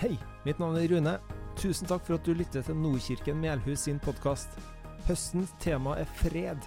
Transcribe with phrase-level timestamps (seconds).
[0.00, 0.14] Hei,
[0.46, 1.12] mitt navn er Rune.
[1.60, 4.54] Tusen takk for at du lytter til Nordkirken Melhus sin podkast.
[5.04, 6.62] Høstens tema er fred.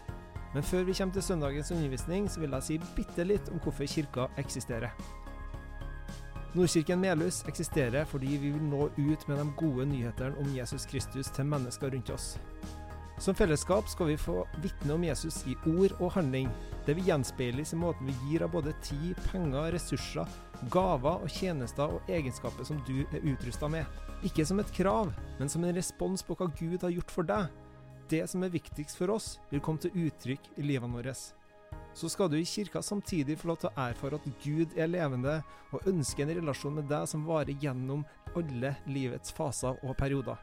[0.53, 3.89] Men før vi kommer til søndagens undervisning, så vil jeg si bitte litt om hvorfor
[3.89, 4.93] kirka eksisterer.
[6.53, 11.33] Nordkirken Melhus eksisterer fordi vi vil nå ut med de gode nyhetene om Jesus Kristus
[11.33, 12.35] til mennesker rundt oss.
[13.17, 16.53] Som fellesskap skal vi få vitne om Jesus i ord og handling.
[16.83, 20.27] Det vil gjenspeiles i måten vi gir av både tid, penger, ressurser,
[20.71, 23.87] gaver og tjenester og egenskaper som du er utrusta med.
[24.27, 27.47] Ikke som et krav, men som en respons på hva Gud har gjort for deg.
[28.11, 31.15] Det som er viktigst for oss, vil komme til uttrykk i livene våre.
[31.95, 35.39] Så skal du i kirka samtidig få lov til å erfare at Gud er levende,
[35.71, 38.03] og ønsker en relasjon med deg som varer gjennom
[38.35, 40.41] alle livets faser og perioder.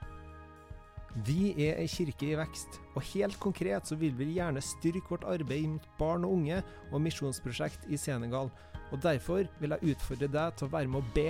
[1.15, 5.27] Vi er ei kirke i vekst, og helt konkret så vil vi gjerne styrke vårt
[5.27, 6.61] arbeid mot barn og unge
[6.91, 8.51] og misjonsprosjekt i Senegal,
[8.91, 11.29] og derfor vil jeg utfordre deg til å være med å be.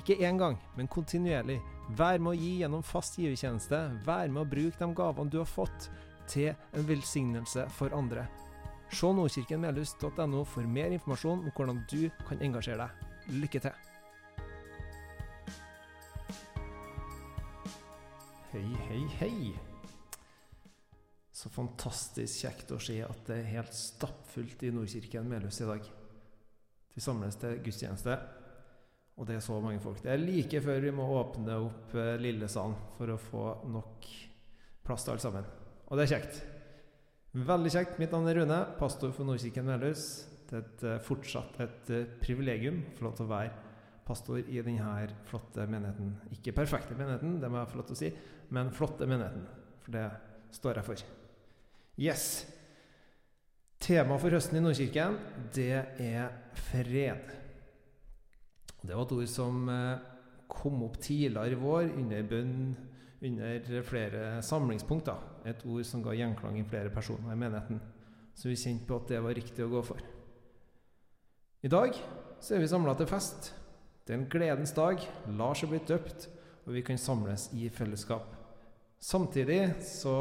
[0.00, 1.58] Ikke én gang, men kontinuerlig.
[1.98, 5.48] Vær med å gi gjennom fast givertjeneste, vær med å bruke de gavene du har
[5.48, 5.90] fått,
[6.28, 8.26] til en velsignelse for andre.
[8.92, 13.36] Se nordkirkenmelhus.no for mer informasjon om hvordan du kan engasjere deg.
[13.44, 13.87] Lykke til!
[18.58, 19.50] Hei, hei, hei.
[21.30, 25.84] Så fantastisk kjekt å se at det er helt stappfullt i Nordkirken Melhus i dag.
[26.90, 28.16] Vi samles til gudstjeneste,
[29.14, 30.00] og det er så mange folk.
[30.02, 33.44] Det er like før vi må åpne opp Lillesand Lillesalen for å få
[33.76, 34.10] nok
[34.88, 35.46] plass til alle sammen.
[35.86, 36.42] Og det er kjekt.
[37.52, 38.02] Veldig kjekt.
[38.02, 40.08] Mitt navn er Rune, pastor for Nordkirken Melhus.
[40.50, 43.67] Det er et, eh, fortsatt et eh, privilegium å få lov til å være
[44.08, 46.14] pastor i denne flotte menigheten.
[46.34, 48.12] Ikke perfekte menigheten, det må jeg få lov til å si,
[48.56, 49.44] men flotte menigheten.
[49.84, 50.06] For det
[50.56, 51.04] står jeg for.
[51.98, 52.28] Yes.
[53.82, 55.18] Temaet for høsten i Nordkirken,
[55.54, 56.32] det er
[56.70, 57.34] fred.
[58.82, 60.04] Det var et ord som eh,
[60.50, 62.58] kom opp tidligere i vår under bønn
[63.28, 65.22] under flere samlingspunkter.
[65.50, 67.80] Et ord som ga gjenklang i flere personer i menigheten.
[68.38, 70.02] Så vi kjente på at det var riktig å gå for.
[71.66, 71.96] I dag
[72.38, 73.50] så er vi samla til fest.
[74.08, 75.02] Det er en gledens dag.
[75.36, 76.30] Lars er blitt døpt,
[76.64, 78.30] og vi kan samles i fellesskap.
[79.04, 80.14] Samtidig så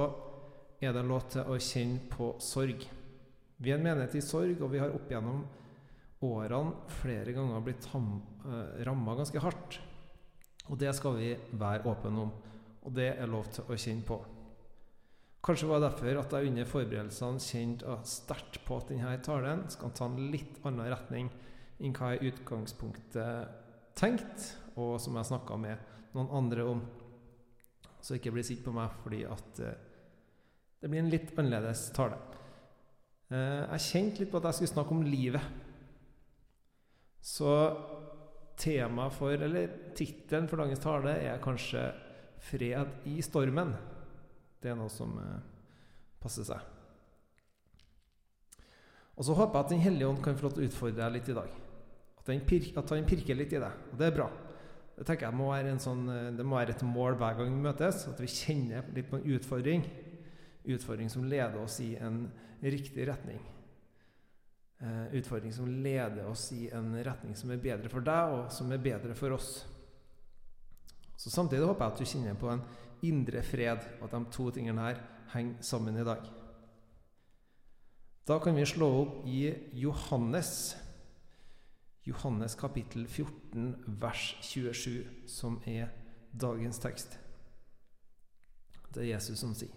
[0.84, 2.82] er det lov til å kjenne på sorg.
[3.64, 5.46] Vi er en menighet i sorg, og vi har opp gjennom
[6.28, 9.78] årene flere ganger blitt eh, ramma ganske hardt.
[10.68, 12.34] Og det skal vi være åpne om,
[12.84, 14.18] og det er lov til å kjenne på.
[15.48, 19.96] Kanskje var det derfor at jeg under forberedelsene kjente sterkt på at denne talen skal
[19.96, 21.32] ta en litt annen retning
[21.80, 23.64] enn hva jeg i utgangspunktet
[23.98, 26.82] tenkt, og som jeg snakka med noen andre om.
[28.02, 29.78] Så ikke bli sint på meg fordi at eh,
[30.78, 32.20] det blir en litt annerledes tale.
[33.34, 35.50] Eh, jeg kjente litt på at jeg skulle snakke om livet.
[37.28, 37.52] Så
[38.58, 41.84] temaet for, eller tittelen for dagens tale er kanskje
[42.48, 43.76] 'Fred i stormen'.
[44.62, 45.40] Det er noe som eh,
[46.22, 46.62] passer seg.
[49.18, 51.16] Og så håper jeg at Den hellige ånd kan få lov til å utfordre deg
[51.18, 51.67] litt i dag.
[52.28, 53.84] At han pirker litt i deg.
[53.92, 54.28] Og det er bra.
[54.98, 57.66] Det tenker jeg må være, sånn, eh, det må være et mål hver gang vi
[57.68, 59.86] møtes, at vi kjenner litt på en utfordring.
[60.74, 62.26] Utfordring som leder oss i en
[62.64, 63.40] riktig retning.
[64.78, 68.70] Uh, utfordring som leder oss i en retning som er bedre for deg, og som
[68.74, 69.64] er bedre for oss.
[71.18, 72.62] Så Samtidig håper jeg at du kjenner på en
[73.08, 75.00] indre fred, og at de to tingene her
[75.34, 76.30] henger sammen i dag.
[78.28, 79.48] Da kan vi slå opp i
[79.82, 80.76] Johannes
[82.08, 85.90] Johannes kapittel 14, vers 27, som er
[86.32, 87.18] dagens tekst.
[88.94, 89.74] Det er Jesus som sier.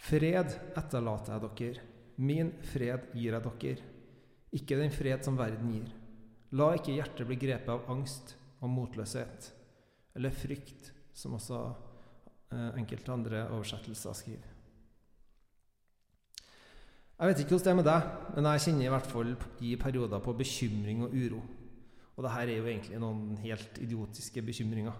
[0.00, 1.88] Fred etterlater jeg dere,
[2.22, 3.88] min fred gir jeg dere,
[4.54, 5.90] ikke den fred som verden gir.
[6.54, 9.50] La ikke hjertet bli grepet av angst og motløshet,
[10.14, 11.60] eller frykt, som også
[12.54, 14.49] eh, enkelte andre oversettelser skriver.
[17.20, 19.70] Jeg vet ikke hvordan det er med deg, men jeg kjenner i hvert fall i
[19.76, 21.40] perioder på bekymring og uro.
[22.16, 24.94] Og det her er jo egentlig noen helt idiotiske bekymringer.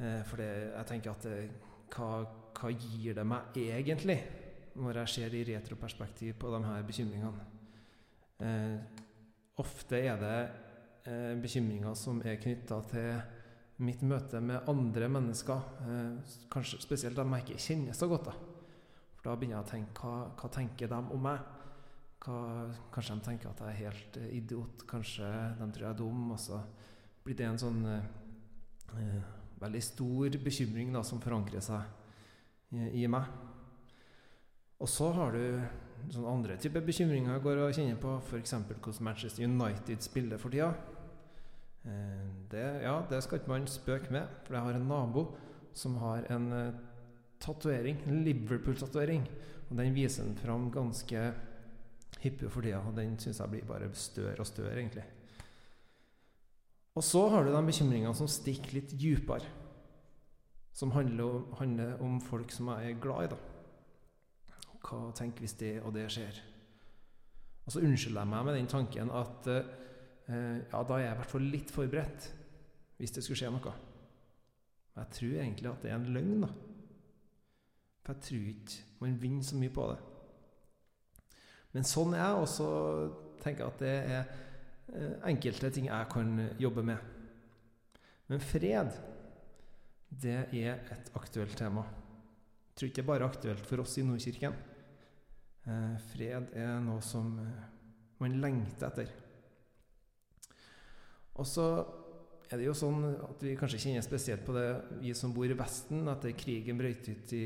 [0.00, 1.50] Eh, for jeg tenker at eh,
[1.92, 2.08] hva,
[2.56, 4.16] hva, gir det meg egentlig,
[4.80, 7.44] når jeg ser i retroperspektiv på de her bekymringene?
[8.40, 9.04] Eh,
[9.60, 10.40] ofte er det
[11.40, 15.68] bekymringer som er knytta til mitt møte med andre mennesker.
[16.52, 18.28] Kanskje spesielt dem jeg ikke kjenner så godt.
[18.28, 18.59] da.
[19.20, 21.42] For da begynner jeg å tenke hva, hva tenker de om meg?
[22.24, 22.38] Hva,
[22.92, 24.86] kanskje de tenker at jeg er helt uh, idiot.
[24.88, 25.28] Kanskje
[25.60, 26.24] de tror jeg er dum.
[26.32, 26.62] Og så
[27.24, 28.00] blir det en sånn uh,
[28.96, 29.20] uh,
[29.60, 33.28] veldig stor bekymring da, som forankrer seg i, i meg.
[34.80, 35.60] Og så har du
[36.08, 38.54] sånn andre typer bekymringer jeg går og kjenner på, f.eks.
[38.70, 40.70] hvordan Manchester United spiller for tida.
[41.84, 45.26] Eh, det, ja, det skal ikke man spøke med, for jeg har en nabo
[45.76, 46.78] som har en uh,
[47.40, 49.24] tatovering, Liverpool-tatovering.
[49.70, 51.30] Og den viser den fram ganske
[52.20, 55.06] hyppig for tida, og den syns jeg blir bare større og større, egentlig.
[56.98, 59.56] Og så har du de bekymringene som stikker litt dypere.
[60.74, 63.38] Som handler om, handler om folk som jeg er glad i, da.
[64.80, 66.40] Hva tenker hvis det og det skjer?
[67.66, 71.18] Og så unnskylder jeg meg med den tanken at eh, ja, da er jeg i
[71.20, 72.30] hvert fall litt forberedt
[72.98, 73.74] hvis det skulle skje noe.
[74.96, 76.50] Jeg tror egentlig at det er en løgn, da.
[78.04, 79.98] For jeg tror ikke man vinner så mye på det.
[81.74, 82.68] Men sånn er jeg, og så
[83.40, 87.06] tenker jeg at det er eh, enkelte ting jeg kan jobbe med.
[88.30, 88.96] Men fred,
[90.10, 91.86] det er et aktuelt tema.
[92.70, 94.58] Jeg tror ikke det er bare aktuelt for oss i Nordkirken.
[95.66, 97.64] Eh, fred er noe som eh,
[98.22, 99.10] man lengter etter.
[101.40, 101.66] Og så
[102.50, 104.68] er det jo sånn at vi kanskje kjenner spesielt på det,
[105.04, 107.44] vi som bor i Vesten, etter krigen brøt ut i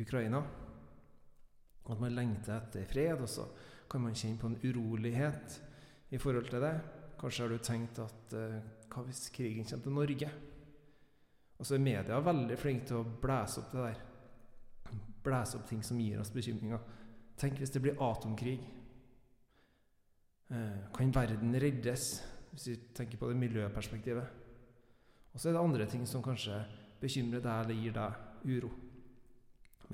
[0.00, 0.42] Ukraina.
[1.84, 3.46] At man lengter etter fred, og så
[3.90, 5.60] kan man kjenne på en urolighet
[6.10, 6.74] i forhold til det.
[7.20, 8.58] Kanskje har du tenkt at eh,
[8.90, 10.30] hva hvis krigen kommer til Norge?
[11.58, 14.00] Og så er media veldig flinke til å blæse opp det der.
[15.24, 16.80] Blæse opp ting som gir oss bekymringer.
[17.40, 18.58] Tenk hvis det blir atomkrig.
[20.50, 22.08] Eh, kan verden reddes,
[22.52, 24.42] hvis vi tenker på det miljøperspektivet?
[25.34, 26.60] Og så er det andre ting som kanskje
[27.00, 28.70] bekymrer deg eller gir deg uro.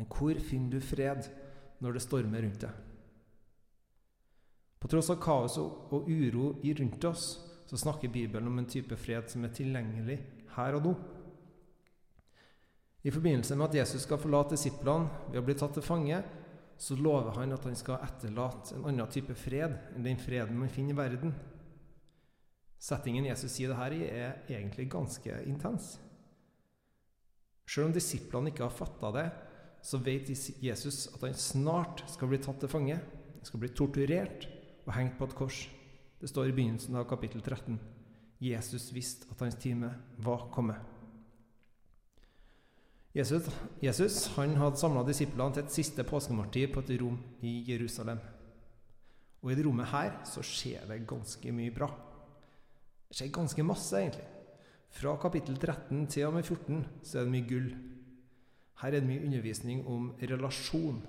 [0.01, 1.27] Men hvor finner du fred
[1.85, 2.77] når det stormer rundt deg?
[4.81, 7.25] På tross av kaos og uro rundt oss,
[7.69, 10.17] så snakker Bibelen om en type fred som er tilgjengelig
[10.55, 10.95] her og nå.
[13.05, 16.23] I forbindelse med at Jesus skal forlate disiplene ved å bli tatt til fange,
[16.81, 20.73] så lover han at han skal etterlate en annen type fred enn den freden man
[20.73, 21.37] finner i verden.
[22.81, 25.99] Settingen Jesus sier det her i, er egentlig ganske intens.
[27.69, 29.29] Selv om disiplene ikke har fatta det,
[29.83, 30.29] så vet
[30.63, 32.99] Jesus at han snart skal bli tatt til fange,
[33.43, 34.47] skal bli torturert
[34.87, 35.61] og hengt på et kors.
[36.21, 37.79] Det står i begynnelsen av kapittel 13.
[38.41, 40.81] Jesus visste at hans time var kommet.
[43.17, 43.49] Jesus,
[43.83, 48.21] Jesus han hadde samla disiplene til et siste påskemåltid på et rom i Jerusalem.
[49.41, 51.89] Og i det rommet her så skjer det ganske mye bra.
[53.09, 54.29] Det skjer ganske masse, egentlig.
[54.95, 57.71] Fra kapittel 13 til og med 14 så er det mye gull.
[58.81, 61.01] Her er det mye undervisning om relasjon.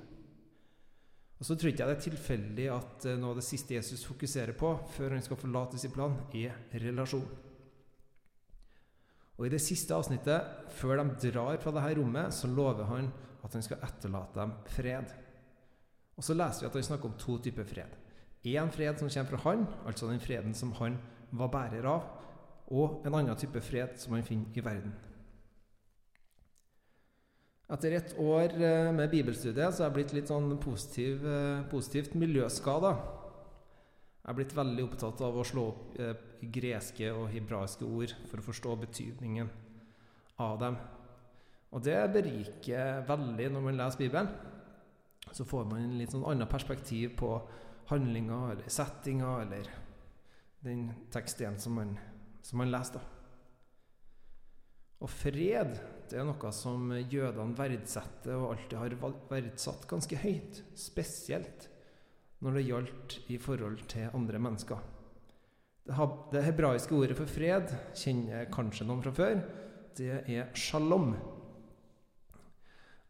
[1.40, 4.04] Og Så tror ikke jeg det er tilfeldig at eh, noe av det siste Jesus
[4.06, 6.54] fokuserer på før han skal forlate disiplene, er
[6.84, 7.26] relasjon.
[9.40, 13.10] Og I det siste avsnittet, før de drar fra dette rommet, så lover han
[13.42, 15.16] at han skal etterlate dem fred.
[16.14, 17.96] Og Så leser vi at han snakker om to typer fred.
[18.46, 21.00] Én fred som kommer fra han, altså den freden som han
[21.32, 22.06] var bærer av,
[22.70, 24.94] og en annen type fred som han finner i verden.
[27.72, 32.18] Etter et år eh, med bibelstudie så har jeg blitt litt sånn positiv, eh, positivt
[32.20, 32.92] miljøskada.
[34.22, 36.12] Jeg er blitt veldig opptatt av å slå opp eh,
[36.52, 39.48] greske og hebraiske ord for å forstå betydningen
[40.44, 40.76] av dem.
[41.72, 44.34] Og det beriker veldig når man leser Bibelen.
[45.32, 47.32] Så får man en litt sånn annet perspektiv på
[47.88, 49.72] handlinga eller settinga eller
[50.66, 51.96] den teksten som man,
[52.44, 53.00] som man leser.
[53.00, 53.06] da.
[55.02, 55.80] Og fred
[56.12, 58.96] det er noe som jødene verdsetter og alltid har
[59.30, 60.60] verdsatt ganske høyt.
[60.76, 61.70] Spesielt
[62.44, 64.82] når det gjaldt i forhold til andre mennesker.
[66.32, 69.40] Det hebraiske ordet for fred kjenner kanskje noen fra før.
[69.98, 71.14] Det er shalom.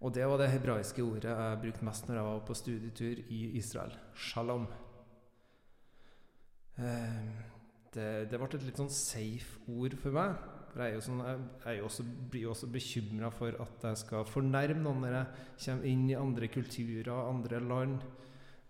[0.02, 3.42] Og det var det hebraiske ordet jeg brukte mest når jeg var på studietur i
[3.58, 3.98] Israel.
[4.14, 4.70] Shalom.
[6.78, 7.28] Eh,
[7.94, 10.61] det, det ble et litt sånn safe ord for meg.
[10.72, 11.20] For jeg, sånn,
[11.66, 15.90] jeg også, blir jo også bekymra for at jeg skal fornærme noen når jeg kommer
[15.92, 17.98] inn i andre kulturer, andre land,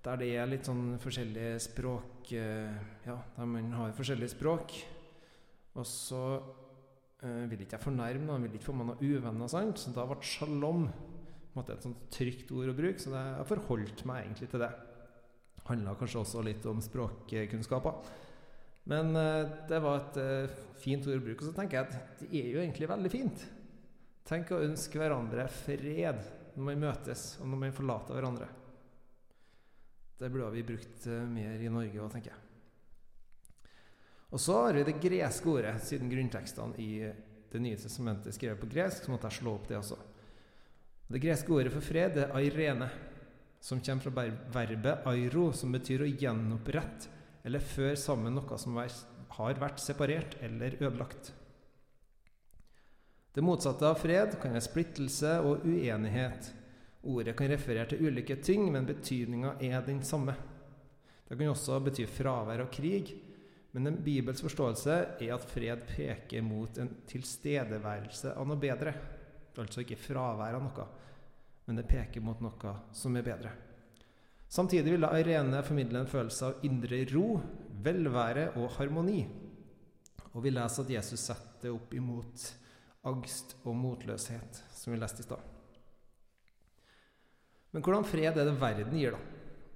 [0.02, 2.74] der det er litt sånn forskjellige språk eh,
[3.06, 4.74] Ja, der man har forskjellige språk.
[5.78, 9.80] Og så uh, vil ikke jeg fornærme noen, vil ikke få meg noen uvenner, sant?
[9.80, 10.90] så da ble shalom
[11.56, 13.00] måte, et sånt trygt ord å bruke.
[13.00, 14.72] Så det, jeg forholdt meg egentlig til det.
[15.70, 18.12] Handla kanskje også litt om språkkunnskaper.
[18.90, 21.44] Men uh, det var et uh, fint ord å bruke.
[21.44, 23.44] Og så tenker jeg at det er jo egentlig veldig fint.
[24.28, 26.22] Tenk å ønske hverandre fred
[26.56, 28.48] når man møtes, og når man forlater hverandre.
[30.22, 32.48] Det burde vi brukt uh, mer i Norge òg, tenker jeg.
[34.32, 36.94] Og så har vi det greske ordet, siden grunntekstene i
[37.52, 39.98] Det nye testamentet er skrevet på gresk, så måtte jeg slå opp det også.
[41.12, 42.88] Det greske ordet for fred er airene,
[43.60, 44.24] som kommer fra
[44.56, 50.78] verbet airo, som betyr å gjenopprette eller føre sammen noe som har vært separert eller
[50.82, 51.32] ødelagt.
[53.32, 56.52] Det motsatte av fred kan være splittelse og uenighet.
[57.08, 60.36] Ordet kan referere til ulike ting, men betydninga er den samme.
[61.28, 63.14] Det kan også bety fravær av krig,
[63.72, 68.94] men en Bibels forståelse er at fred peker mot en tilstedeværelse av noe bedre.
[69.56, 70.88] Altså ikke fravær av noe,
[71.68, 73.56] men det peker mot noe som er bedre.
[74.52, 77.38] Samtidig vil Irene formidle en følelse av indre ro,
[77.86, 79.22] velvære og harmoni.
[80.34, 82.44] Og vi leser at Jesus setter opp imot
[83.08, 85.48] angst og motløshet, som vi leste i stad.
[87.72, 89.22] Men hvordan fred er det verden gir, da?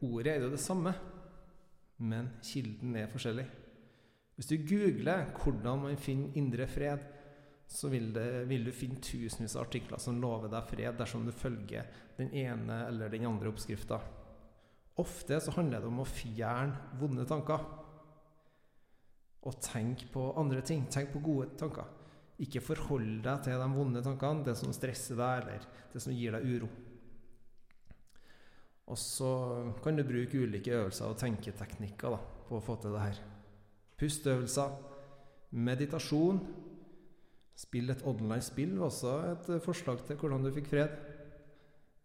[0.04, 0.92] Ordet er jo det samme,
[2.04, 3.46] men kilden er forskjellig.
[4.36, 7.08] Hvis du googler 'hvordan man finner indre fred',
[7.68, 11.32] så vil, det, vil, du finne tusenvis av artikler som lover deg fred dersom du
[11.32, 14.00] følger den ene eller den andre oppskrifta.
[15.02, 17.64] Ofte så handler det om å fjerne vonde tanker.
[19.46, 20.86] Og tenk på andre ting.
[20.92, 21.90] Tenk på gode tanker.
[22.42, 26.36] Ikke forhold deg til de vonde tankene, det som stresser deg, eller det som gir
[26.36, 26.72] deg uro.
[28.86, 29.30] Og så
[29.84, 33.22] kan du bruke ulike øvelser og tenketeknikker da, på å få til det her.
[34.00, 34.76] Pusteøvelser,
[35.56, 36.44] meditasjon.
[37.56, 41.00] Spill et online-spill var også et forslag til hvordan du fikk fred.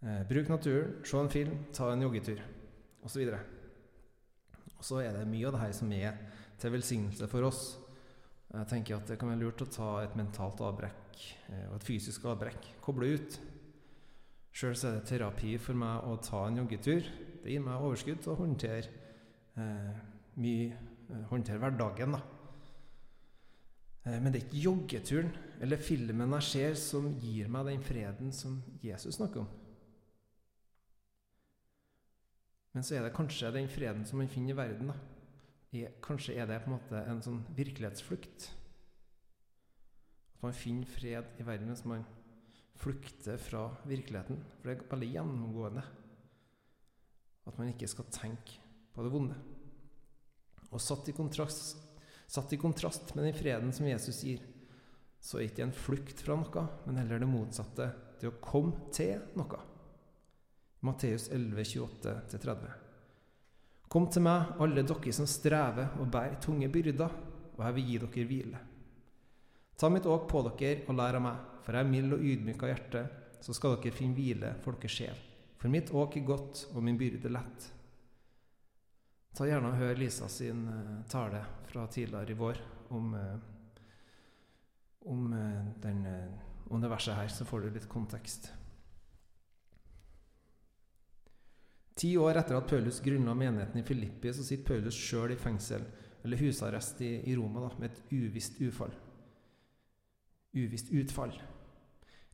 [0.01, 2.41] Eh, bruk naturen, se en film, ta en joggetur
[3.07, 3.29] osv.
[4.77, 6.19] Og så er det mye av det her som er
[6.61, 7.63] til velsignelse for oss.
[8.51, 11.21] Jeg tenker at det kan være lurt å ta et mentalt avbrekk
[11.53, 12.73] eh, og et fysisk avbrekk.
[12.83, 13.39] Koble ut.
[14.51, 17.07] Sjøl er det terapi for meg å ta en joggetur.
[17.41, 18.91] Det gir meg overskudd til å håndtere
[19.55, 20.03] eh,
[20.43, 22.21] mye eh, Håndtere hverdagen, da.
[24.07, 25.31] Eh, men det er ikke joggeturen
[25.61, 29.51] eller filmen jeg ser, som gir meg den freden som Jesus snakker om.
[32.75, 34.93] Men så er det kanskje den freden som man finner i verden.
[34.93, 35.91] da.
[36.03, 38.51] Kanskje er det på en måte en sånn virkelighetsflukt.
[40.37, 42.07] At man finner fred i verden mens man
[42.81, 44.39] flukter fra virkeligheten.
[44.61, 45.85] For det er veldig gjennomgående
[47.51, 48.61] at man ikke skal tenke
[48.95, 49.37] på det vonde.
[50.71, 51.81] Og satt i kontrast,
[52.31, 54.45] satt i kontrast med den freden som Jesus gir,
[55.21, 57.91] så er det ikke en flukt fra noe, men heller det motsatte.
[58.21, 59.59] Det å komme til noe.
[60.81, 62.71] Matteus 11, 28-30.
[63.91, 67.17] Kom til meg, alle dere som strever og bærer tunge byrder,
[67.57, 68.61] og jeg vil gi dere hvile.
[69.77, 72.63] Ta mitt åk på dere og lær av meg, for jeg er mild og ydmyk
[72.65, 73.03] av hjerte,
[73.45, 75.21] så skal dere finne hvile for deres sjel.
[75.61, 77.67] For mitt åk er godt, og min byrde lett.
[79.37, 82.63] Ta gjerne og hør Lisa sin uh, tale fra tidligere i vår
[82.97, 83.37] om, uh,
[85.13, 86.01] om, uh, den,
[86.71, 88.51] om det verset her, så får du litt kontekst.
[92.01, 95.85] Ti år etter at Paulus grunnla menigheten i Filippi, så sitter Paulus sjøl i fengsel,
[96.25, 98.95] eller husarrest i, i Roma, da, med et uvisst ufall
[100.53, 101.33] uvisst utfall.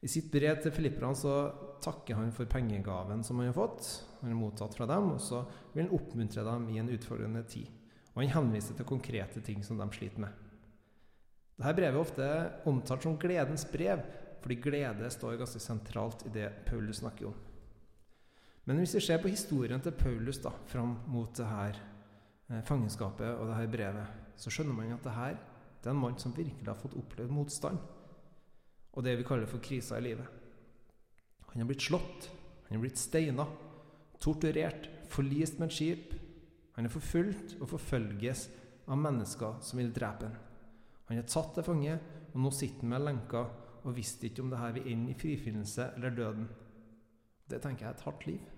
[0.00, 1.36] I sitt brev til filipperne
[1.82, 3.88] takker han for pengegaven som han har fått,
[4.20, 5.42] han har mottatt fra dem, og så
[5.72, 7.72] vil han oppmuntre dem i en utfordrende tid.
[8.14, 10.44] Og han henviser til konkrete ting som de sliter med.
[11.56, 12.28] Dette brevet er ofte
[12.68, 14.04] omtalt som gledens brev,
[14.44, 17.36] fordi glede står ganske sentralt i det Paulus snakker om.
[18.66, 21.76] Men hvis vi ser på historien til Paulus da, fram mot det her
[22.50, 25.36] eh, fangenskapet og det her brevet, så skjønner man at det her
[25.82, 27.78] det er en mann som virkelig har fått opplevd motstand
[28.96, 30.26] og det vi kaller for kriser i livet.
[31.52, 32.28] Han har blitt slått,
[32.66, 33.44] han har blitt steina,
[34.20, 36.14] torturert, forlist med et skip.
[36.76, 38.46] Han er forfulgt og forfølges
[38.88, 40.42] av mennesker som vil drepe ham.
[41.06, 41.98] Han er tatt til fange,
[42.32, 43.52] og nå sitter han med lenker
[43.86, 46.48] og visste ikke om det her vil ende i frifinnelse eller døden.
[47.46, 48.55] Det tenker jeg er et hardt liv.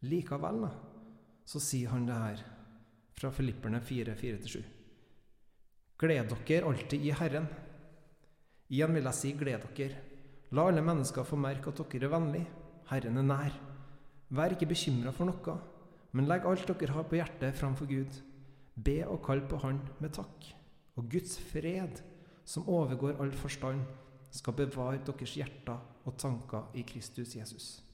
[0.00, 0.70] Likevel da,
[1.44, 2.44] så sier han det her
[3.20, 4.62] fra Filipperne 4, 4-7.
[6.00, 7.48] Gled dere alltid i Herren.
[8.72, 9.98] Igjen vil jeg si, gled dere.
[10.56, 12.48] La alle mennesker få merke at dere er vennlige.
[12.88, 13.58] Herren er nær.
[14.32, 15.58] Vær ikke bekymra for noe,
[16.16, 18.22] men legg alt dere har på hjertet, framfor Gud.
[18.80, 20.48] Be og kall på Han med takk.
[20.96, 22.00] Og Guds fred,
[22.48, 23.84] som overgår all forstand,
[24.32, 25.76] skal bevare deres hjerter
[26.06, 27.89] og tanker i Kristus Jesus.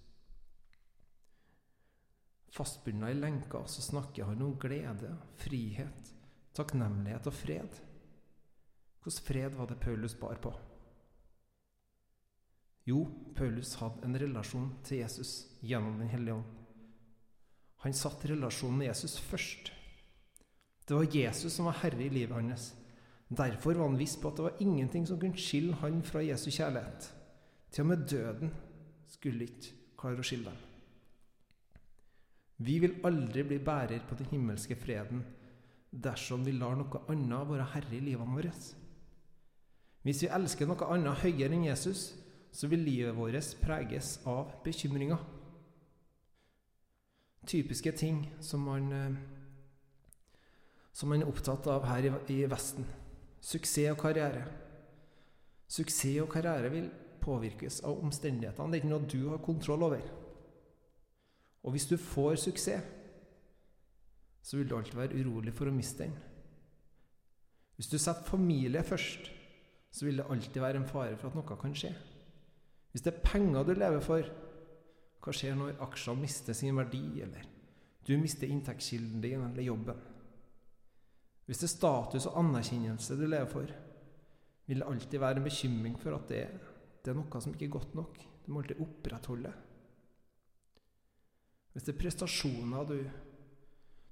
[2.52, 5.10] Fastbundet i lenker så snakker han om glede,
[5.40, 6.12] frihet,
[6.56, 7.82] takknemlighet og fred.
[9.02, 10.52] Hvilken fred var det Paulus bar på?
[12.86, 13.00] Jo,
[13.34, 16.52] Paulus hadde en relasjon til Jesus gjennom Den hellige ånd.
[17.82, 19.72] Han satte relasjonen med Jesus først.
[20.86, 22.74] Det var Jesus som var herre i livet hans.
[23.28, 26.50] Derfor var han viss på at det var ingenting som kunne skille han fra Jesu
[26.50, 27.10] kjærlighet.
[27.70, 28.54] Til og med døden
[29.10, 30.75] skulle ikke klare å skille dem.
[32.56, 35.24] Vi vil aldri bli bærer på den himmelske freden
[35.92, 38.52] dersom vi lar noe annet være herre i livene våre.
[40.06, 42.14] Hvis vi elsker noe annet høyere enn Jesus,
[42.52, 45.20] så vil livet vårt preges av bekymringer.
[47.46, 49.16] Typiske ting som man, eh,
[50.92, 52.86] som man er opptatt av her i Vesten.
[53.40, 54.46] Suksess og karriere.
[55.68, 58.72] Suksess og karriere vil påvirkes av omstendighetene.
[58.72, 60.25] Det er ikke noe du har kontroll over.
[61.66, 62.92] Og hvis du får suksess,
[64.46, 66.14] så vil du alltid være urolig for å miste den.
[67.74, 69.32] Hvis du setter familie først,
[69.90, 71.90] så vil det alltid være en fare for at noe kan skje.
[72.92, 74.30] Hvis det er penger du lever for,
[75.20, 77.48] hva skjer når aksjene mister sin verdi, eller
[78.06, 79.98] du mister inntektskilden din eller jobben?
[81.46, 83.74] Hvis det er status og anerkjennelse du lever for,
[84.66, 86.44] vil det alltid være en bekymring for at det,
[87.02, 88.22] det er noe som ikke er godt nok.
[88.46, 89.52] Du må alltid opprettholde.
[91.76, 93.00] Hvis det er prestasjoner du,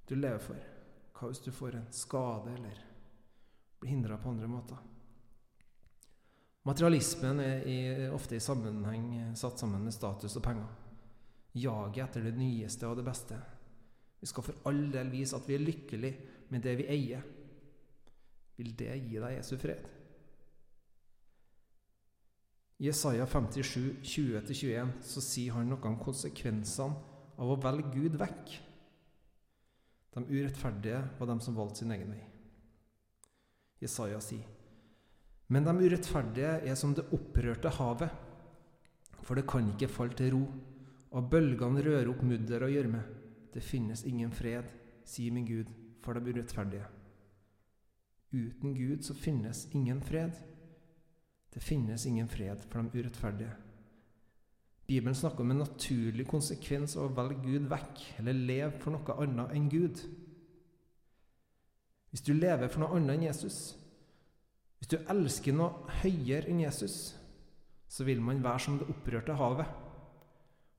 [0.05, 0.65] du lever for,
[1.17, 2.81] hva hvis du får en skade eller
[3.81, 4.83] blir hindra på andre måter?
[6.69, 7.77] Materialismen er i,
[8.13, 10.67] ofte i sammenheng satt sammen med status og penger.
[11.57, 13.39] Jaget etter det nyeste og det beste.
[14.21, 17.25] Vi skal for all del vise at vi er lykkelige med det vi eier.
[18.61, 19.89] Vil det gi deg Jesu fred?
[22.77, 28.53] I Jesaja 57, 20-21 så sier han noe om konsekvensene av å velge Gud vekk.
[30.15, 32.21] De urettferdige var de som valgte sin egen vei.
[33.83, 34.45] Jesaja sier,
[35.47, 38.09] Men de urettferdige er som det opprørte havet,
[39.21, 40.45] for det kan ikke falle til ro,
[41.15, 43.03] og bølgene rører opp mudder og gjørme.
[43.53, 44.71] Det finnes ingen fred,
[45.05, 45.69] sier min Gud,
[46.01, 46.87] for de urettferdige.
[48.33, 50.33] Uten Gud så finnes ingen fred.
[51.53, 53.53] Det finnes ingen fred for de urettferdige.
[54.85, 59.15] Bibelen snakker om en naturlig konsekvens av å velge Gud vekk, eller leve for noe
[59.23, 60.03] annet enn Gud.
[62.13, 63.57] Hvis du lever for noe annet enn Jesus,
[64.77, 67.15] hvis du elsker noe høyere enn Jesus,
[67.89, 69.73] så vil man være som det opprørte havet.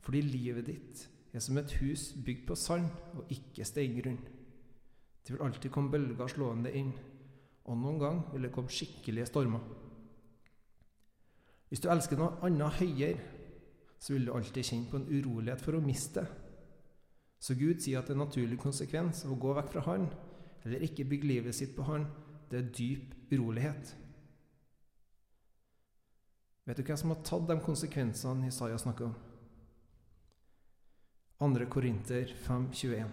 [0.07, 1.03] Fordi livet ditt
[1.35, 4.21] er som et hus bygd på sand og ikke steingrunn.
[5.27, 6.93] Det vil alltid komme bølger slående inn,
[7.67, 9.65] og noen gang vil det komme skikkelige stormer.
[11.67, 13.19] Hvis du elsker noe annet høyere,
[13.99, 16.43] så vil du alltid kjenne på en urolighet for å miste det.
[17.39, 20.09] Så Gud sier at en naturlig konsekvens av å gå vekk fra Han,
[20.65, 22.07] eller ikke bygge livet sitt på Han,
[22.51, 23.93] det er dyp urolighet.
[26.67, 29.15] Vet du hvem som har tatt de konsekvensene Isaiah snakker om?
[31.39, 31.67] 2.
[31.71, 33.13] Korinter 5,21.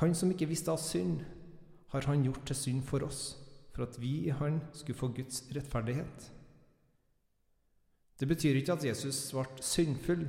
[0.00, 1.20] Han som ikke visste av synd,
[1.92, 3.36] har han gjort til synd for oss,
[3.74, 6.32] for at vi i Han skulle få Guds rettferdighet.
[8.18, 10.24] Det betyr ikke at Jesus ble syndfull,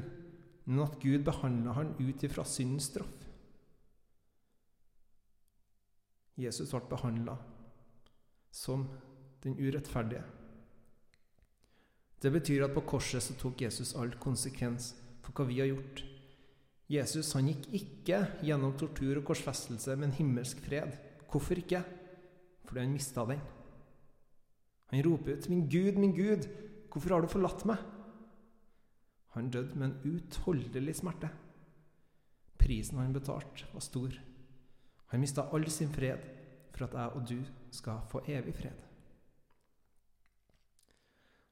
[0.69, 3.15] men at Gud behandla han ut ifra syndens straff.
[6.39, 7.35] Jesus ble behandla
[8.53, 8.85] som
[9.43, 10.23] den urettferdige.
[12.21, 16.03] Det betyr at på korset så tok Jesus all konsekvens for hva vi har gjort.
[16.89, 20.97] Jesus han gikk ikke gjennom tortur og korsfestelse med en himmelsk fred.
[21.29, 21.83] Hvorfor ikke?
[22.65, 23.41] Fordi han mista den.
[24.89, 26.49] Han roper ut 'Min Gud, min Gud,
[26.89, 27.81] Hvorfor har du forlatt meg?
[29.35, 31.29] Han døde med en utholdelig smerte.
[32.59, 34.15] Prisen han betalte, var stor.
[35.13, 36.25] Han mista all sin fred
[36.73, 37.39] for at jeg og du
[37.75, 38.85] skal få evig fred.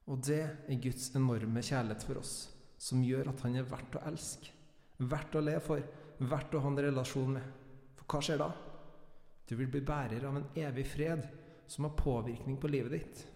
[0.08, 2.34] Og det er Guds enorme kjærlighet for oss,
[2.80, 4.54] som gjør at han er verdt å elske,
[4.98, 5.82] verdt å le for,
[6.18, 7.50] verdt å ha en relasjon med.
[7.98, 8.48] For hva skjer da?
[9.48, 11.26] Du vil bli bærer av en evig fred
[11.68, 13.26] som har påvirkning på livet ditt.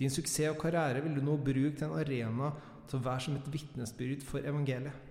[0.00, 2.50] Din suksess og karriere vil du nå bruke til en arena
[2.88, 5.08] til å være som et vitnesbyrd for evangeliet.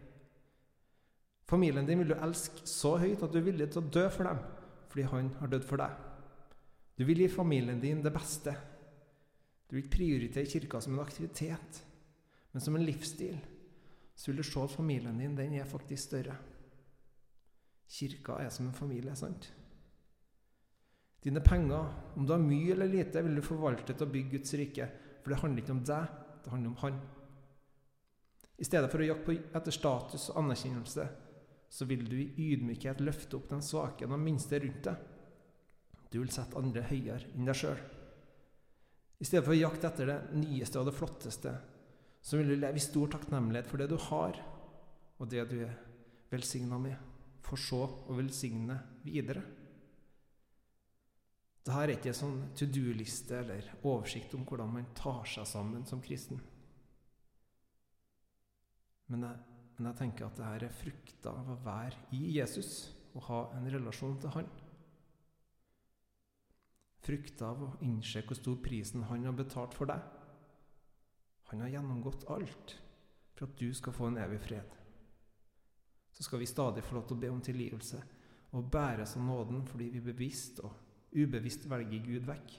[1.50, 4.30] Familien din vil du elske så høyt at du er villig til å dø for
[4.30, 4.42] dem
[4.90, 5.94] fordi han har dødd for deg.
[6.98, 8.56] Du vil gi familien din det beste.
[9.70, 11.84] Du vil prioritere kirka som en aktivitet,
[12.52, 13.38] men som en livsstil.
[14.18, 16.36] Så vil du se at familien din den er faktisk større.
[17.90, 19.52] Kirka er som en familie, sant?
[21.24, 24.54] Dine penger, om du har mye eller lite, vil du forvalte til å bygge Guds
[24.60, 24.86] rike.
[25.20, 27.00] For det handler ikke om deg, det handler om Han.
[28.60, 31.06] I stedet for å jakte etter status og anerkjennelse,
[31.70, 35.04] så vil du i ydmykhet løfte opp den svake og minste rundt deg.
[36.10, 37.84] Du vil sette andre høyere enn deg sjøl.
[39.20, 41.54] I stedet for å jakte etter det nyeste og det flotteste,
[42.24, 44.40] så vil du leve i stor takknemlighet for det du har,
[45.20, 45.76] og det du er
[46.32, 46.96] velsigna med,
[47.44, 49.44] for så å velsigne videre.
[51.70, 55.84] Dette er ikke en sånn to do-liste eller oversikt om hvordan man tar seg sammen
[55.86, 56.40] som kristen.
[59.14, 62.72] Men jeg, men jeg tenker at dette er frukta av å være i Jesus
[63.14, 64.50] og ha en relasjon til Han.
[67.06, 70.02] Frukta av å innse hvor stor prisen han har betalt for deg.
[71.54, 72.76] Han har gjennomgått alt
[73.38, 74.78] for at du skal få en evig fred.
[76.18, 78.02] Så skal vi stadig få lov til å be om tilgivelse
[78.58, 82.56] og bæres av nåden fordi vi bevisst og ubevisst velger Gud vekk.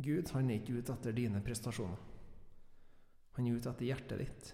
[0.00, 2.06] Gud han er ikke ute etter dine prestasjoner.
[3.36, 4.52] Han er ute etter hjertet ditt.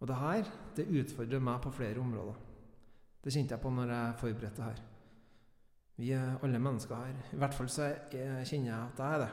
[0.00, 2.38] Og det her det utfordrer meg på flere områder.
[3.20, 4.82] Det kjente jeg på når jeg forberedte her.
[6.00, 7.16] Vi er alle mennesker her.
[7.34, 9.32] I hvert fall så kjenner jeg at jeg er det.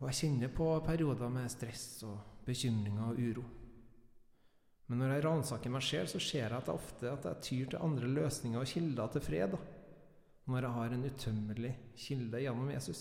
[0.00, 3.44] Og jeg kjenner på perioder med stress og bekymringer og uro.
[4.92, 7.70] Men når jeg ransaker meg sjøl, så ser jeg at jeg ofte at jeg tyr
[7.72, 9.54] til andre løsninger og kilder til fred.
[9.54, 9.60] da.
[10.52, 13.00] Når jeg har en utømmelig kilde gjennom Jesus.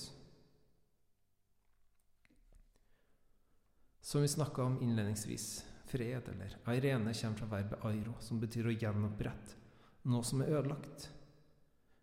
[3.99, 5.49] Som vi snakka om innledningsvis,
[5.91, 9.59] fred eller airene kommer fra verbet airo, som betyr å gjenopprette
[10.07, 11.09] noe som er ødelagt.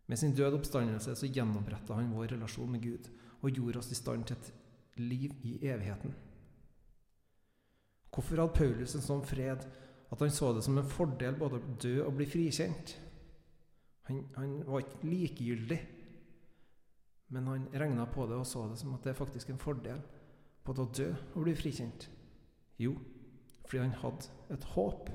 [0.05, 3.09] Med sin død oppstandelse så gjenoppretta han vår relasjon med Gud
[3.40, 4.53] og gjorde oss i stand til et
[5.01, 6.28] liv i evigheten.
[8.14, 9.66] Hvorfor hadde Paulus en sånn fred
[10.09, 12.94] at han så det som en fordel både å dø og bli frikjent?
[14.09, 15.79] Han, han var ikke likegyldig,
[17.37, 20.01] men han regna på det og så det som at det er faktisk en fordel
[20.64, 22.09] både å dø og bli frikjent.
[22.81, 22.94] Jo,
[23.66, 25.11] fordi han hadde et håp.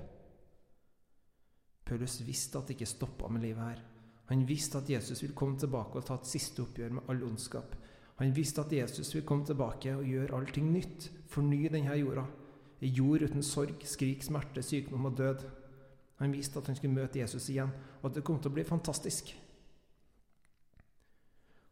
[1.87, 3.81] Paulus visste at det ikke stoppa med livet her.
[4.29, 7.75] Han visste at Jesus vil komme tilbake og ta et siste oppgjør med all ondskap.
[8.21, 12.23] Han visste at Jesus vil komme tilbake og gjøre allting nytt, forny denne jorda.
[12.83, 15.45] Ei jord uten sorg, skrik, smerte, sykdom og død.
[16.19, 18.65] Han visste at han skulle møte Jesus igjen, og at det kom til å bli
[18.67, 19.31] fantastisk.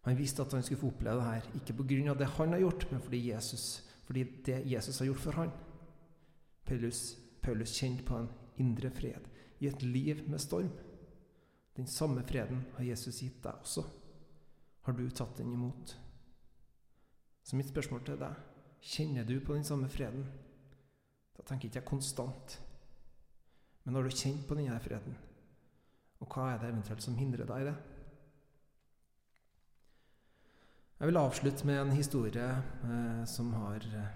[0.07, 2.13] Han visste at han skulle få oppleve det her, ikke pga.
[2.17, 3.65] det han har gjort, men fordi, Jesus,
[4.07, 5.51] fordi det Jesus har gjort for han.
[6.65, 9.27] Paulus, Paulus kjente på en indre fred
[9.59, 10.71] i et liv med storm.
[11.77, 13.83] Den samme freden har Jesus gitt deg også.
[14.81, 15.97] Har du tatt den imot?
[17.43, 18.33] Så mitt spørsmål til deg
[18.81, 20.25] kjenner du på den samme freden?
[21.37, 22.57] Da tenker jeg ikke konstant.
[23.83, 25.15] Men har du kjent på denne freden?
[26.21, 27.77] Og hva er det eventuelt som hindrer deg i det?
[31.01, 32.49] Jeg vil avslutte med en historie
[32.85, 34.11] eh, som har eh,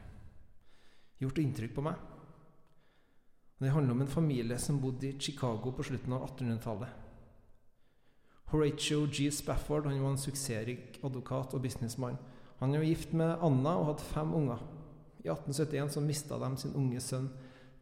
[1.24, 1.96] gjort inntrykk på meg.
[3.58, 7.02] Det handler om en familie som bodde i Chicago på slutten av 1800-tallet.
[8.52, 9.32] Horatio G.
[9.34, 12.20] Spafford han var en suksessrik advokat og businessmann.
[12.60, 14.62] Han var gift med Anna og hadde fem unger.
[15.26, 17.32] I 1871 så mista de sin unge sønn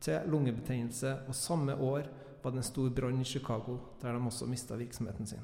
[0.03, 2.08] til lungebetennelse, og samme år
[2.43, 5.43] var det en stor brann i Chicago, der de også mista virksomheten sin.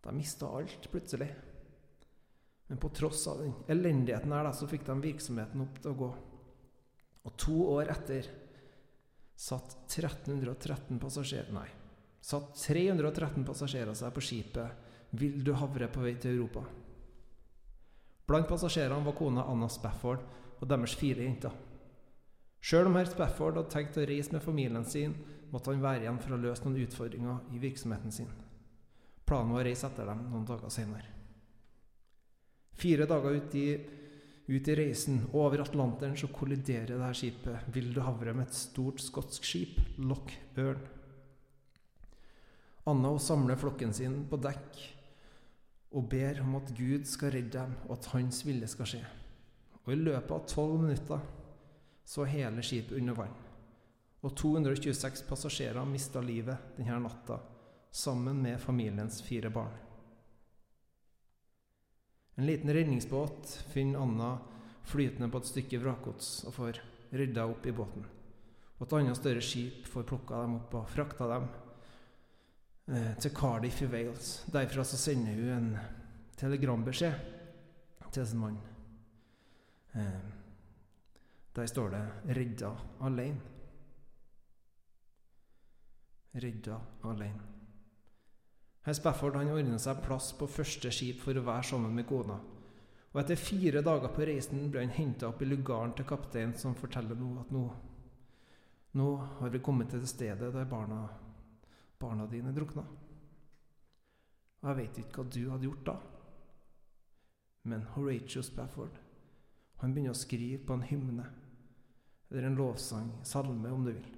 [0.00, 1.28] De mista alt plutselig.
[2.66, 5.98] Men på tross av den elendigheten her, da, så fikk de virksomheten opp til å
[6.00, 6.10] gå.
[7.28, 8.28] Og to år etter
[9.40, 11.66] satt 1313 passasjerer Nei,
[12.20, 14.88] satt 313 passasjerer seg på skipet
[15.20, 16.62] Vil du havre på vei til Europa.
[18.30, 20.20] Blant passasjerene var kona Anna Spafford
[20.60, 21.54] og deres fire jenter.
[22.62, 25.16] Sjøl om herr Spafford hadde tenkt å reise med familien sin,
[25.50, 28.28] måtte han være igjen for å løse noen utfordringer i virksomheten sin.
[29.26, 31.10] Planen var å reise etter dem noen dager senere.
[32.78, 33.66] Fire dager ut i,
[34.46, 39.02] ut i reisen over Atlanteren så kolliderer det her skipet Vilde Havre med et stort
[39.02, 40.86] skotsk skip, Loch Ørn.
[42.94, 44.84] Anna samler flokken sin på dekk
[45.90, 49.04] og ber om at Gud skal redde dem, og at Hans vilje skal skje.
[49.84, 51.22] Og I løpet av tolv minutter
[52.06, 53.38] så er hele skipet under vann.
[54.20, 57.40] Og 226 passasjerer mista livet denne natta,
[57.90, 59.72] sammen med familiens fire barn.
[62.38, 64.30] En liten redningsbåt finner Anna
[64.86, 66.78] flytende på et stykke vrakgods og får
[67.12, 68.06] rydda opp i båten.
[68.78, 71.48] Og et annet større skip får plukka dem opp og frakta dem
[73.20, 74.32] til Cardiff i Wales.
[74.52, 75.76] Derfra så sender hun en
[76.40, 77.12] telegrambeskjed
[78.12, 78.58] til sin mann.
[79.94, 80.20] Eh,
[81.56, 83.40] der står det 'Redda aleine'.
[86.34, 87.42] Redda aleine.
[88.82, 92.38] Herr Spafford han seg plass på første skip for å være sammen med kona.
[93.12, 96.74] Og etter fire dager på reisen ble han henta opp i lugaren til kapteinen, som
[96.74, 97.64] forteller nå at nå,
[98.92, 101.08] nå har vi kommet til det stedet der barna,
[102.00, 102.84] barna dine drukna.
[104.60, 105.96] Og jeg vet ikke hva du hadde gjort da.
[107.68, 108.96] Men Horatio Spafford
[109.80, 111.24] han begynner å skrive på en hymne,
[112.28, 114.08] eller en lovsang, salme om du vil.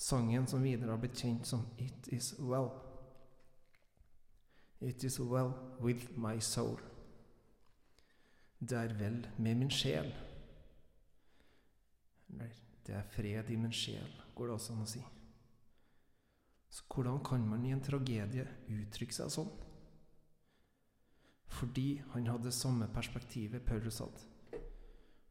[0.00, 2.70] Sangen som videre har blitt kjent som It Is Well.
[4.80, 6.80] It is well with my soul.
[8.58, 10.08] Det er vel med min sjel.
[12.30, 12.52] Eller
[12.86, 15.02] det er fred i min sjel, går det også an å si.
[16.70, 19.50] Så hvordan kan man i en tragedie uttrykke seg sånn?
[21.50, 24.60] Fordi han hadde samme perspektivet Paulus hadde.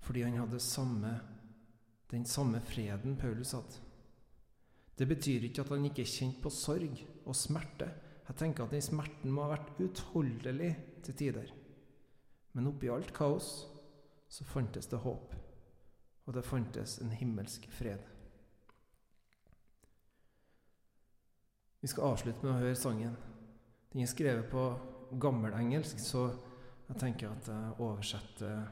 [0.04, 1.14] Fordi han hadde samme,
[2.12, 3.86] den samme freden Paulus hadde.
[5.00, 7.88] Det betyr ikke at han ikke kjente på sorg og smerte.
[8.28, 10.74] Jeg tenker at den smerten må ha vært utholdelig
[11.08, 11.54] til tider.
[12.52, 13.54] Men oppi alt kaos
[14.30, 15.32] så fantes det håp,
[16.28, 18.04] og det fantes en himmelsk fred.
[21.80, 23.16] Vi skal avslutte med å høre sangen.
[23.94, 24.64] Den er skrevet på
[25.20, 26.26] gammelengelsk, så
[26.90, 28.66] jeg tenker at jeg oversetter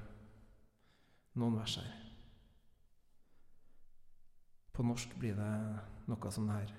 [1.39, 1.93] noen vers her.
[4.75, 5.53] På norsk blir det
[6.11, 6.75] noe som det her.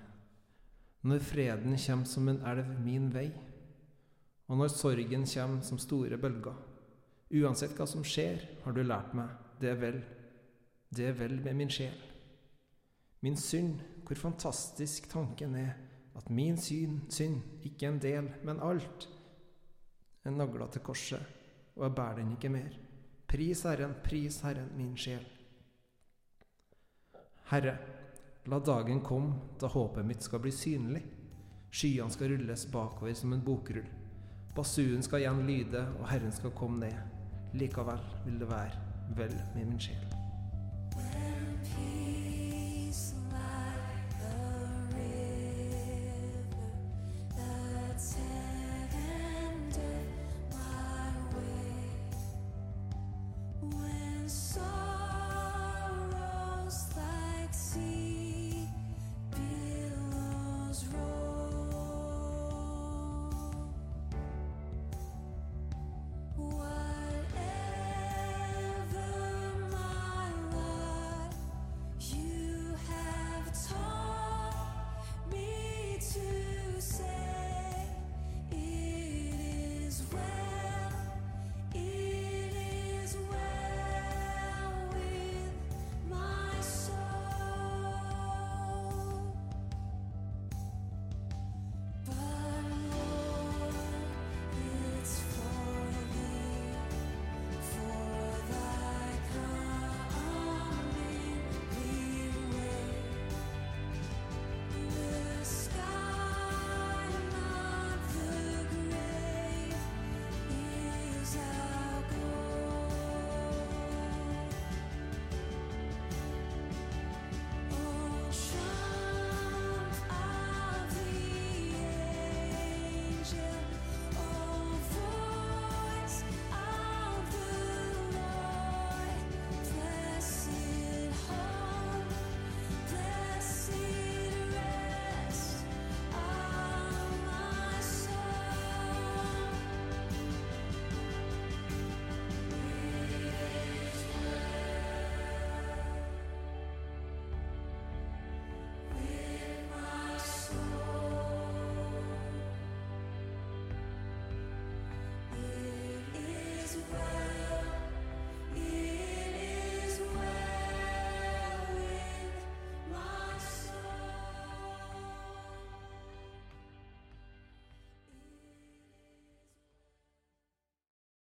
[1.09, 3.27] Når freden kommer som en elv min vei,
[4.49, 6.55] og når sorgen kommer som store bølger.
[7.39, 9.99] Uansett hva som skjer, har du lært meg, det er vel,
[10.93, 11.97] det er vel med min sjel.
[13.21, 15.88] Min synd, hvor fantastisk tanken er
[16.19, 19.07] at min syn, synd, ikke en del, men alt,
[20.25, 21.21] er nagla til korset,
[21.77, 22.75] og jeg bærer den ikke mer.
[23.29, 25.23] Pris Herren, pris Herren, min sjel.
[27.51, 27.77] Herre,
[28.49, 31.03] la dagen komme da håpet mitt skal bli synlig.
[31.69, 33.85] Skyene skal rulles bakover som en bokrull.
[34.57, 37.19] Basuen skal igjen lyde, og Herren skal komme ned.
[37.53, 40.18] Likevel vil det være vel med min sjel.